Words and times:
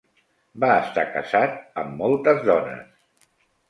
Va 0.63 0.69
estar 0.85 1.03
casat 1.13 1.61
amb 1.85 1.97
moltes 2.03 2.45
dones. 2.53 3.33